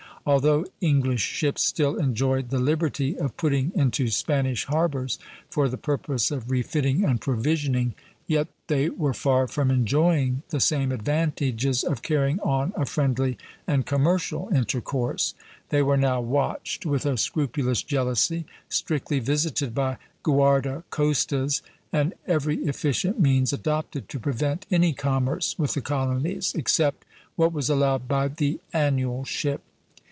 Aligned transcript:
Although 0.23 0.67
English 0.81 1.23
ships 1.23 1.63
still 1.63 1.95
enjoyed 1.97 2.51
the 2.51 2.59
liberty 2.59 3.17
of 3.17 3.35
putting 3.37 3.71
into 3.73 4.07
Spanish 4.09 4.65
harbors 4.65 5.17
for 5.49 5.67
the 5.67 5.79
purpose 5.79 6.29
of 6.29 6.51
refitting 6.51 7.03
and 7.03 7.19
provisioning, 7.19 7.95
yet 8.27 8.47
they 8.67 8.87
were 8.89 9.15
far 9.15 9.47
from 9.47 9.71
enjoying 9.71 10.43
the 10.49 10.59
same 10.59 10.91
advantages 10.91 11.83
of 11.83 12.03
carrying 12.03 12.39
on 12.41 12.71
a 12.75 12.85
friendly 12.85 13.35
and 13.65 13.87
commercial 13.87 14.47
intercourse. 14.53 15.33
They 15.69 15.81
were 15.81 15.97
now 15.97 16.21
watched 16.21 16.85
with 16.85 17.03
a 17.07 17.17
scrupulous 17.17 17.81
jealousy, 17.81 18.45
strictly 18.69 19.17
visited 19.17 19.73
by 19.73 19.97
guarda 20.21 20.83
costas, 20.91 21.63
and 21.91 22.13
every 22.27 22.57
efficient 22.65 23.19
means 23.19 23.53
adopted 23.53 24.07
to 24.09 24.19
prevent 24.19 24.67
any 24.69 24.93
commerce 24.93 25.57
with 25.57 25.73
the 25.73 25.81
colonies, 25.81 26.53
except 26.55 27.05
what 27.35 27.51
was 27.51 27.71
allowed 27.71 28.07
by 28.07 28.27
the 28.27 28.59
annual 28.71 29.25
ship." 29.25 29.63